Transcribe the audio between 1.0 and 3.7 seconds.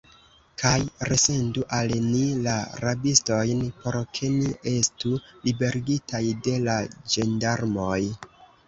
resendu al ni la rabistojn,